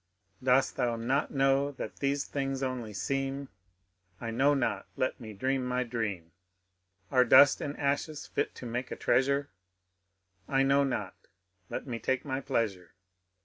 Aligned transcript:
Dost 0.41 0.77
thou 0.77 0.95
not 0.95 1.29
know 1.29 1.71
that 1.73 1.97
these 1.97 2.25
things 2.25 2.63
only 2.63 2.91
seem?— 2.91 3.49
I 4.19 4.31
know 4.31 4.55
not, 4.55 4.87
let 4.97 5.19
me 5.19 5.31
dream 5.31 5.63
my 5.63 5.83
dream. 5.83 6.31
Are 7.11 7.23
dnst 7.23 7.61
and 7.61 7.77
ashes 7.79 8.25
fit 8.25 8.55
to 8.55 8.65
make 8.65 8.89
a 8.89 8.95
treasure?— 8.95 9.51
I 10.57 10.63
know 10.63 10.83
not, 10.83 11.27
let 11.69 11.85
me 11.85 11.99
take 11.99 12.25
my 12.25 12.41
pleasure. 12.41 12.93